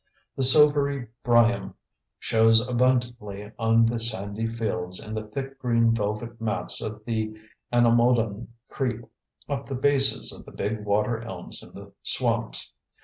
[0.35, 1.75] The silvery Bryum
[2.17, 7.39] shows abundantly on the sandy fields and the thick green velvet mats of the
[7.71, 9.01] Anomodon creep
[9.47, 12.73] up the bases of the big water elms in the swamps.